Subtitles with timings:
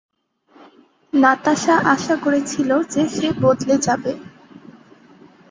[1.13, 4.11] নাতাশা আশা করেছিল যে সে বদলে যাবে।